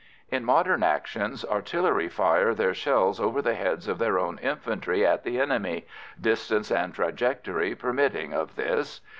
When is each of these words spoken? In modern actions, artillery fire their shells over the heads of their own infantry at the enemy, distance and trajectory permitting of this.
In 0.31 0.43
modern 0.43 0.81
actions, 0.81 1.45
artillery 1.45 2.09
fire 2.09 2.55
their 2.55 2.73
shells 2.73 3.19
over 3.19 3.39
the 3.39 3.53
heads 3.53 3.87
of 3.87 3.99
their 3.99 4.17
own 4.17 4.39
infantry 4.39 5.05
at 5.05 5.23
the 5.23 5.39
enemy, 5.39 5.85
distance 6.19 6.71
and 6.71 6.91
trajectory 6.91 7.75
permitting 7.75 8.33
of 8.33 8.55
this. 8.55 9.01